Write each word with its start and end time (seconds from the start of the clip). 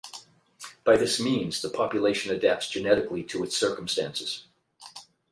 By 0.83 0.97
this 0.97 1.19
means, 1.19 1.61
the 1.61 1.69
population 1.69 2.33
adapts 2.35 2.67
genetically 2.71 3.21
to 3.25 3.43
its 3.43 3.55
circumstances. 3.55 4.47